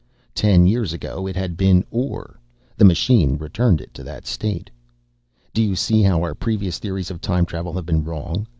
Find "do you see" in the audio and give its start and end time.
5.53-6.01